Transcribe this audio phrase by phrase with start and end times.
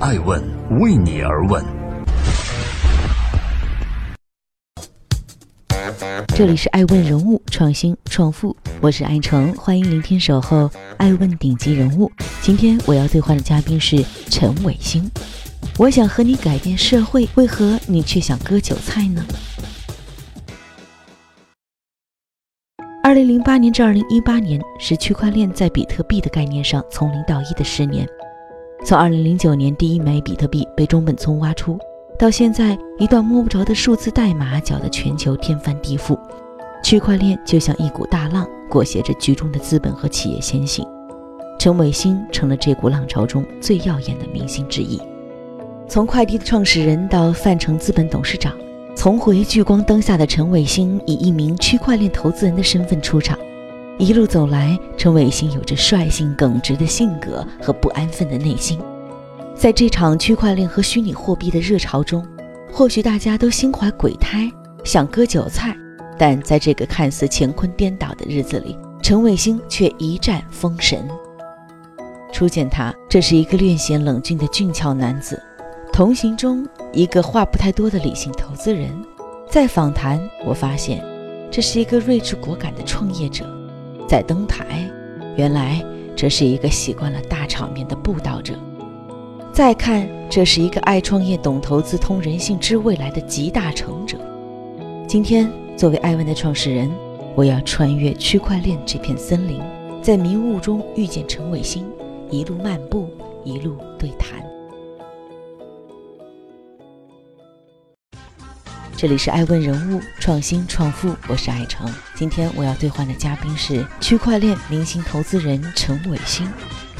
[0.00, 0.40] 爱问
[0.78, 1.64] 为你而问。
[6.28, 12.12] 这里是爱问人物创新创富，我是爱成，欢迎聆听守候爱问顶级人物。
[12.40, 15.10] 今天我要对话的嘉宾是陈伟星。
[15.76, 19.24] 我想和你改变社会，为何你却想割韭菜呢？
[23.02, 28.06] 二零零八年至二零一八年是区块链在比特币的概念上从零到一的十年。
[28.84, 31.78] 从二零零九年第一枚比特币被中本聪挖出，
[32.18, 36.18] 到现在一段摸不着的数字代码搅得全球天翻地覆，
[36.82, 40.86] 区块链就像一股大浪，裹挟着局中的资本和企业先行。
[41.58, 45.00] 陈伟星成了这股浪潮中最耀眼的明星之一。
[45.88, 48.52] 从快递的创始人到泛城资本董事长。
[48.94, 53.38] 重回聚光灯下的陈伟星以一名区块链投资人的身份出场，
[53.98, 58.78] 一路走来，陈伟星有着率性耿直的性格和不安分的内心。
[59.56, 62.24] 在这场区块链和虚拟货币的热潮中，
[62.72, 64.48] 或许大家都心怀鬼胎，
[64.84, 65.76] 想割韭菜，
[66.16, 71.04] 但在这个看似乾坤颠倒的日子里，陈伟星却一战封神。
[72.32, 75.42] 初见他，这是一个略显冷峻的俊俏男子。
[75.92, 78.90] 同行中，一个话不太多的理性投资人，
[79.50, 81.04] 在访谈，我发现
[81.50, 83.44] 这是一个睿智果敢的创业者；
[84.08, 84.90] 在登台，
[85.36, 85.84] 原来
[86.16, 88.54] 这是一个习惯了大场面的布道者；
[89.52, 94.16] 再看，这是一个爱创业、懂投资、通人性、知未来的集大成者。
[95.06, 96.90] 今天，作为艾文的创始人，
[97.34, 99.60] 我要穿越区块链这片森林，
[100.00, 101.84] 在迷雾中遇见陈伟星，
[102.30, 103.10] 一路漫步，
[103.44, 104.42] 一路对谈。
[109.00, 111.88] 这里是爱问人物创新创富，我是爱成。
[112.16, 116.50] 今天我要对话的嘉宾是区块链明星投资人陈伟星。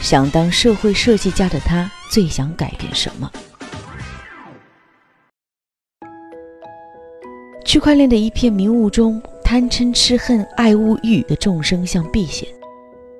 [0.00, 3.28] 想当社会设计家的他，最想改变什么？
[7.64, 12.48] 区块链的一片迷雾中，贪嗔痴恨爱物欲的众生像避险。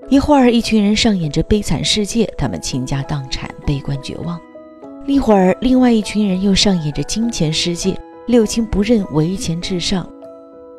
[0.09, 4.39] 一会儿，一群人上演着悲惨世界，他们倾家荡产，悲观绝望；
[5.05, 7.99] 一会儿，另外一群人又上演着金钱世界。
[8.29, 10.07] 六亲不认，唯钱至上。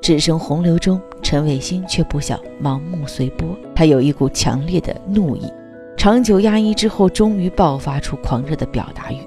[0.02, 3.58] 置身洪流中，陈伟星却不想盲目随波。
[3.74, 5.52] 他有一股强烈的怒意，
[5.98, 9.18] 长久压抑之后，终于爆发出狂热的表达欲。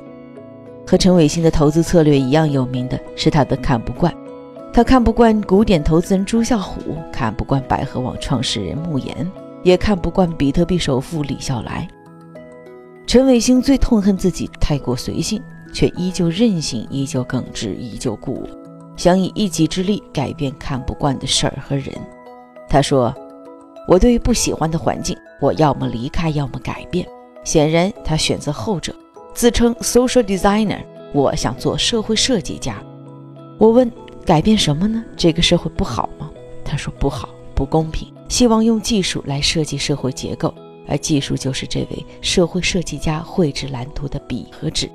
[0.87, 4.15] 和陈伟星的投资策略一样有名的是他的看不惯。
[4.73, 6.81] 他看不惯古典投资人朱啸虎，
[7.13, 9.29] 看不惯百合网创始人穆言，
[9.65, 11.89] 也看不惯比特币首富李笑来。
[13.05, 15.43] 陈伟星最痛恨自己太过随性。
[15.73, 18.49] 却依旧任性，依旧耿直，依旧固我，
[18.97, 21.89] 想以一己之力改变看不惯的事儿和人。
[22.69, 23.15] 他说
[23.89, 27.07] ：“我对于不喜欢的环境，我要么离开，要么改变。”
[27.45, 28.95] 显然，他选择后者，
[29.35, 30.79] 自称 social designer。
[31.13, 32.83] 我想做社会设计家。
[33.59, 33.91] 我问
[34.25, 35.05] ：“改变什么呢？
[35.17, 36.31] 这个社会不好吗？”
[36.65, 38.11] 他说：“不好，不公平。
[38.29, 40.55] 希望用技术来设计社会结构，
[40.89, 44.89] 而技术就是这位社会设计家绘制蓝图的笔和纸。”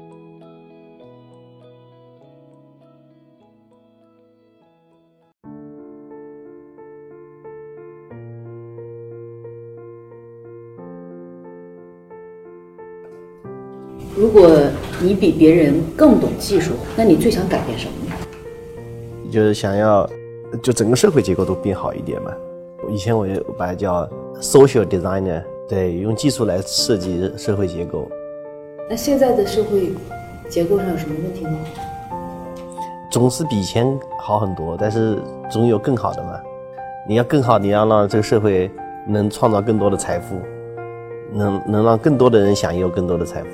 [14.27, 14.59] 如果
[14.99, 19.31] 你比别人更懂技术，那你最想改变什么呢？
[19.31, 20.05] 就是想要，
[20.61, 22.33] 就整个社会结构都变好一点嘛。
[22.89, 24.05] 以前我也把它叫
[24.41, 28.05] social designer，对，用技术来设计社会结构。
[28.89, 29.93] 那现在的社会
[30.49, 31.57] 结构上有什么问题吗？
[33.09, 33.87] 总是比以前
[34.19, 35.17] 好很多，但是
[35.49, 36.31] 总有更好的嘛。
[37.07, 38.69] 你要更好，你要让这个社会
[39.07, 40.35] 能创造更多的财富，
[41.31, 43.47] 能能让更多的人享有更多的财富。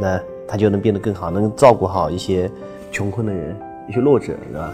[0.00, 2.50] 那他就能变得更好，能照顾好一些
[2.90, 3.54] 穷困的人，
[3.88, 4.72] 一些弱者，是吧？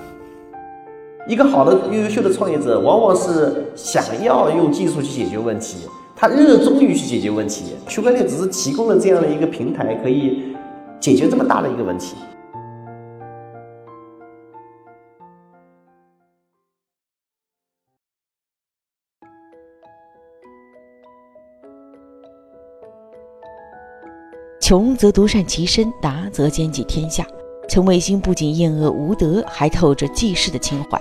[1.26, 7.74] 一个好的、优秀的创业者，往往是想要用技术去解决问题，他热衷于去解决问题。
[7.88, 10.54] 区块链只是提供了这样的一个平台，可以
[11.00, 12.14] 解决这么大的一个问题。
[24.66, 27.24] 穷则独善其身，达则兼济天下。
[27.68, 31.00] 陈伟星不仅厌恶无德，还透着济世的情怀。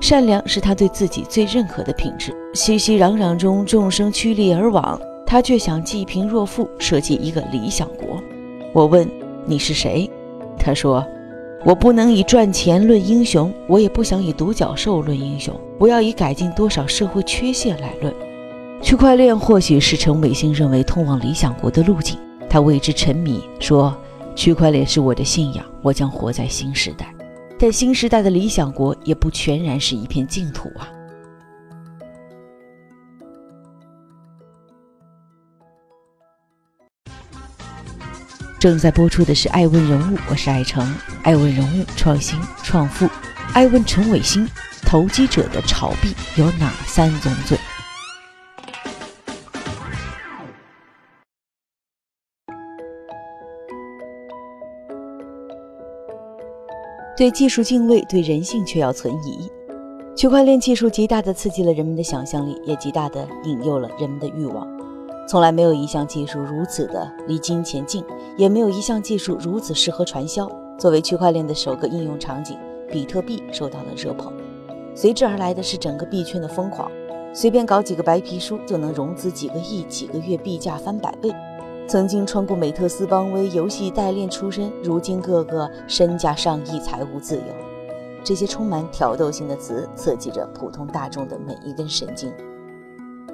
[0.00, 2.34] 善良是他对自己最认可的品质。
[2.54, 8.18] 熙熙攘攘中，众生趋利而往，他却想济贫若富，设计一个理想国。
[8.72, 9.06] 我问
[9.44, 10.10] 你是谁？
[10.58, 11.06] 他说
[11.62, 18.10] ：“我不能以赚钱论英雄，我也不想以独角兽论英雄，我要以改进多少社会缺陷来论。
[18.80, 22.18] 区块链或许是陈伟星认为通往理想国的路径。”
[22.54, 24.00] 他为之沉迷，说
[24.36, 27.12] ：“区块链是我的信仰，我将活在新时代。
[27.58, 30.86] 但新时代的理想国也不全然是一片净土啊。
[38.60, 40.94] 正在播出的是《爱问人物》，我是爱成。
[41.24, 43.08] 爱问人物，创新创富。
[43.52, 44.48] 爱问陈伟星，
[44.82, 47.58] 投机者的炒币有哪三宗罪？
[57.16, 59.48] 对技术敬畏，对人性却要存疑。
[60.16, 64.66] 区块链技术极大地刺激了人们的想象力，也极大地引诱了人们的欲望。
[65.28, 68.04] 从来没有一项技术如此的离金钱近，
[68.36, 70.50] 也没有一项技术如此适合传销。
[70.76, 72.58] 作为区块链的首个应用场景，
[72.90, 74.32] 比特币受到了热捧，
[74.92, 76.90] 随之而来的是整个币圈的疯狂。
[77.32, 81.32] 随便搞几个白皮书就能融资几个亿，几个月币价翻百倍。
[81.86, 87.42] 曾经穿过美特斯邦威游戏代练出身，如今个个身价上亿，财务自由。
[88.24, 92.32] 这些充满挑逗性的词刺激着普通大众的每一根神经。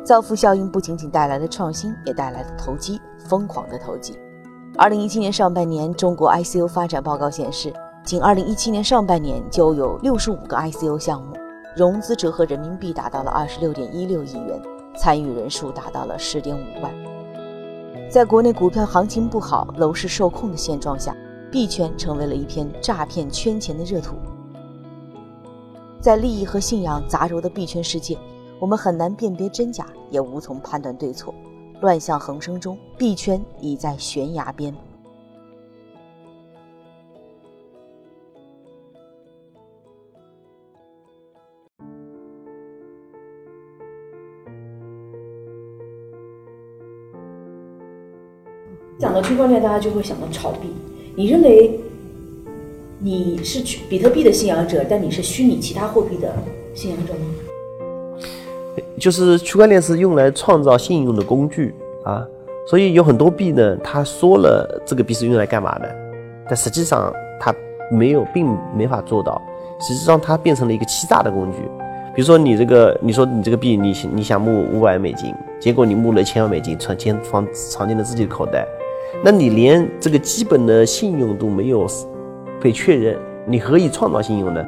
[0.05, 4.19] 造富效应不仅仅带来了创新，也带来了投机，疯狂的投机。
[4.77, 7.73] 二零一七年上半年，中国 ICO 发展报告显示，
[8.05, 11.37] 仅二零一七年上半年就有六十五个 ICO 项目，
[11.77, 14.61] 融资折合人民币达到了二十六点一六亿元，
[14.97, 17.10] 参与人数达到了十点五万。
[18.11, 21.17] 在国内股票行情不好、楼市受控的现状下，
[21.49, 24.17] 币圈成为了一片诈骗圈钱的热土。
[26.01, 28.19] 在利益和信仰杂糅的币圈世界。
[28.59, 31.33] 我们很难辨别真假，也无从判断对错。
[31.81, 34.75] 乱象横生中，币圈已在悬崖边。
[48.99, 50.69] 讲到区块链，大家就会想到炒币。
[51.15, 51.79] 你认为
[52.99, 56.33] 你是去比特币的信仰者，但你是虚拟其他货币的
[56.75, 57.21] 信仰者吗？
[58.99, 62.27] 就是区块链是用来创造信用的工具啊，
[62.67, 65.95] 所以有很多币呢，他说了这个币是用来干嘛的，
[66.47, 67.55] 但实际上它
[67.91, 68.47] 没有，并
[68.77, 69.41] 没法做到。
[69.81, 71.59] 实际上它变成了一个欺诈的工具。
[72.15, 78.67] 比如说你这个，你说你这个币，你你想募五百美金，结果你募了一千万美金，藏进放藏进了自己的口袋，
[79.23, 81.87] 那你连这个基本的信用都没有
[82.59, 84.65] 被确认，你何以创造信用呢？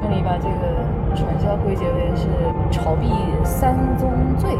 [0.00, 2.26] 那你把这个传销归结为是
[2.70, 3.10] 炒币
[3.44, 4.56] 三宗罪，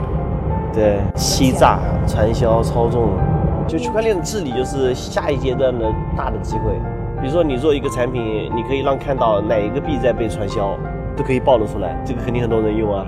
[0.75, 3.13] 对，欺诈、传销、操纵，
[3.67, 6.79] 就区块链的治理就是下一阶段的大的机会。
[7.25, 10.77] 比如说，你做一个产品，你可以让看到哪一个币在被传销，
[11.17, 13.07] 都可以暴露出来，这个肯定很多人用啊。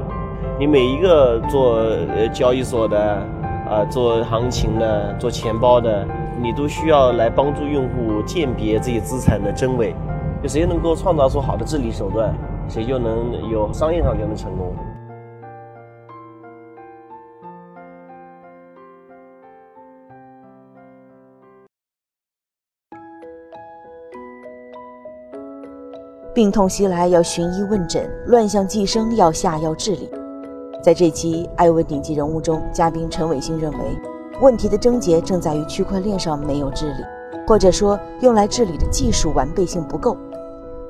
[0.59, 1.75] 你每一个做
[2.17, 2.99] 呃交易所的，
[3.69, 6.09] 啊，做行情的，做钱包的，
[6.41, 9.95] 你都需要来帮助用户鉴别这些资产的真伪。
[10.43, 12.35] 就谁能够创造出好的治理手段，
[12.71, 14.75] 谁就能有商业上就能成功。
[26.37, 30.11] 病痛袭来要寻医问诊，乱象寄生要下药治理。
[30.83, 33.79] 在这期艾问顶级人物中，嘉宾陈伟星认为，
[34.43, 37.03] 问题的症结正在于区块链上没有治理，
[37.49, 40.15] 或者说用来治理的技术完备性不够。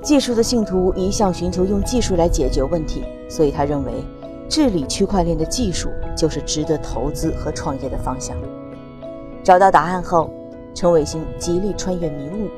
[0.03, 4.05] 技术的信徒一向寻求用技术来解决问题，所以他认为，
[4.49, 8.37] 治理区块链的技术就是值得投资和创业的方向。
[9.45, 10.29] 找到答案后，
[10.75, 12.49] 陈伟星极力穿越迷雾，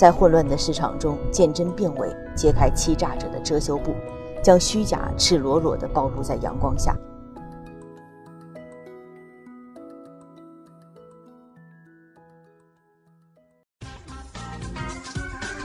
[0.00, 3.94] 在混乱的市场中见真辨伪，揭开欺诈者的遮羞布，
[4.42, 6.96] 将虚假赤裸裸地暴露在阳光下。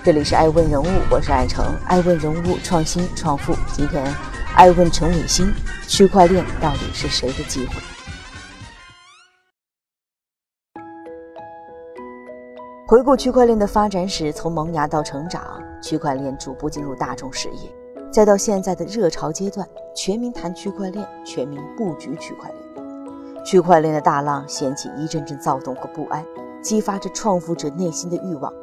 [0.04, 1.64] 这里是爱问人物，我是爱成。
[1.86, 3.56] 爱问人物，创新创富。
[3.72, 4.04] 今天，
[4.54, 5.50] 爱问陈伟星：
[5.88, 7.95] 区块链到底是谁的机会？
[12.88, 17.68] 回顾区块链的发展史，从萌芽到成长，区块链逐步进入大众视野，
[18.12, 23.44] 再到现在的热潮阶段，全民谈区块链，全民布局区块链。
[23.44, 26.24] 区块链的大浪掀起一阵阵躁动和不安，
[26.62, 28.54] 激发着创富者内心的欲望。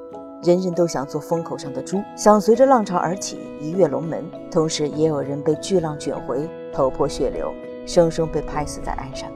[0.44, 4.24] 人人都想做风口上的猪，想随着浪潮而起，一跃龙门。
[4.52, 7.52] 同时，也有人被巨浪卷回，头破血流，
[7.86, 9.28] 生生被拍死在岸上。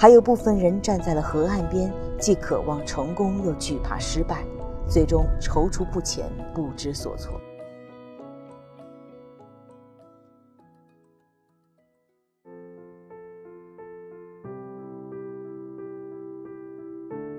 [0.00, 4.44] 还有部分人站在了河岸边既渴望成功又惧怕失败
[4.88, 6.24] 最终踌躇不前
[6.54, 7.32] 不知所措。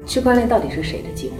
[0.05, 1.35] 区块链到底是谁的机会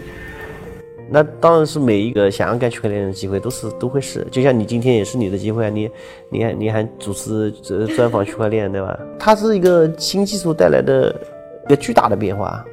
[1.12, 5.90] 那当然是每一个想要干区块链的机会都是都会是，就像你今天也是你的机会啊，你
[6.30, 9.00] 你还你还主持这专访区块链对吧？
[9.18, 11.10] 它是一个新技术带来的
[11.66, 12.64] 一个巨大的变化。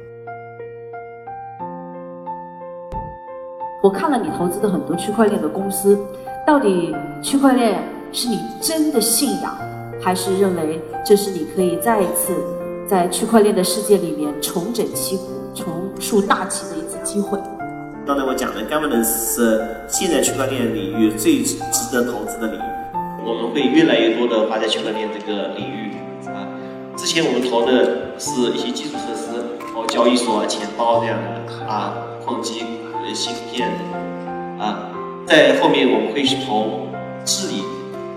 [3.83, 5.97] 我看了你投资的很多区块链的公司，
[6.45, 9.55] 到底区块链是你真的信仰，
[10.01, 12.33] 还是认为这是你可以再一次
[12.87, 15.67] 在区块链的世界里面重整旗鼓、重
[15.99, 17.39] 树大旗的一次机会？
[18.07, 21.59] 刚才我讲的 governance 是现在区块链领域最值
[21.91, 22.63] 得投资的领域，
[23.21, 25.91] 我们会越来越多的花在区块链这个领域
[26.25, 26.47] 啊。
[26.95, 32.63] 之前我们投的是一些基础设施，包括交易所、钱包这样的啊，矿机、
[33.13, 33.69] 芯片
[34.57, 34.87] 啊。
[35.27, 36.87] 在后面我们会去投
[37.25, 37.61] 治理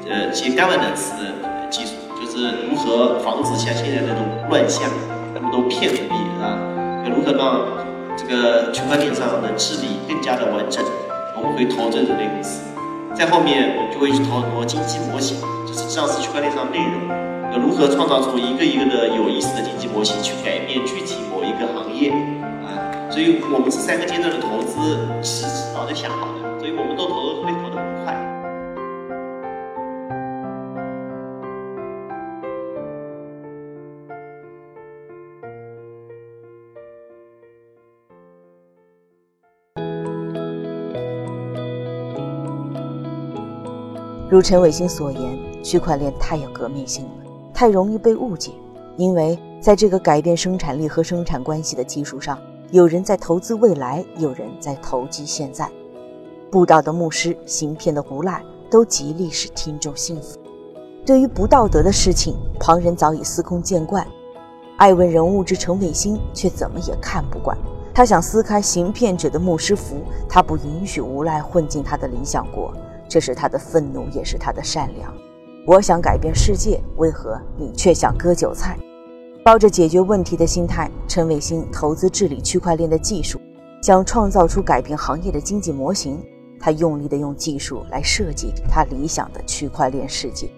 [0.09, 4.89] 呃一些 governance 的技术，就是如何防止像现在那种乱象，
[5.35, 6.55] 那么多骗子币啊，
[7.11, 7.67] 如何让
[8.17, 10.85] 这个区块链上的治理更加的完整，
[11.37, 12.63] 我们会投这种类公司。
[13.15, 15.37] 在后面，我们就会去投很多经济模型，
[15.67, 17.09] 就是上次区块链上内容，
[17.53, 22.11] 要如何创造出一个一个的有意思的经济模型，去改变具体某一个行业
[22.65, 23.11] 啊。
[23.11, 26.50] 所以我们这三个阶段的投资是早就想好的，
[44.31, 47.11] 如陈伟星所言，区块链太有革命性了，
[47.53, 48.53] 太容易被误解。
[48.97, 52.39] 因为在这个改变生产力和生产关系的基础上，
[52.71, 55.69] 有人在投资未来，有人在投机现在。
[56.49, 60.39] 布道的牧师、行骗的无赖，都极力使听众信服。
[61.05, 64.07] 对于不道德的事情，旁人早已司空见惯。
[64.77, 67.59] 爱问人物之陈伟星却怎么也看不惯。
[67.93, 69.97] 他想撕开行骗者的牧师服，
[70.29, 72.73] 他不允许无赖混进他的理想国。
[73.11, 75.13] 这是他的愤怒，也是他的善良。
[75.67, 78.79] 我想改变世界，为何你却想割韭菜？
[79.45, 83.41] 抱着解决问题的心态，陈伟星投资治理区块链的技术，
[83.83, 86.23] 想创造出改变行业的经济模型。
[86.61, 90.49] 他用力地用技术来设计他理想的区块链世界。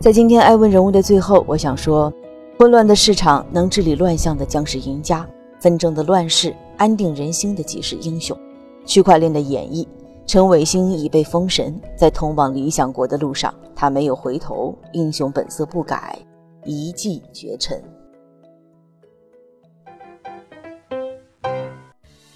[0.00, 2.12] 在今天艾问人物的最后，我想说：
[2.56, 5.26] 混乱的市场能治理乱象的将是赢家，
[5.60, 8.38] 纷争的乱世安定人心的即是英雄。
[8.84, 9.86] 区块链的演绎。
[10.28, 16.18] 陈伟星已被封神，在通往理想国的路上，他没有回头，英雄本色不改，
[16.66, 17.82] 一骑绝尘。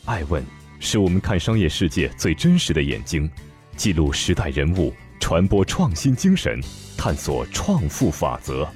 [0.06, 0.42] 爱问
[0.80, 3.30] 是我们看商业世界最真实的眼睛，
[3.76, 6.58] 记录时代人物，传播创新精神，
[6.96, 8.66] 探索创富法则。